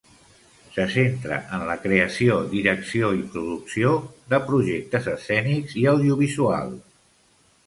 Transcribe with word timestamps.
Se 0.75 0.85
centra 0.93 1.35
en 1.57 1.65
la 1.71 1.75
creació, 1.83 2.37
direcció 2.53 3.11
i 3.19 3.21
producció 3.35 3.93
de 4.35 4.41
projectes 4.49 5.11
escènics 5.13 5.77
i 5.85 5.89
audiovisuals. 5.97 6.87